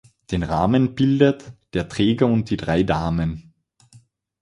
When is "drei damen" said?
2.57-3.53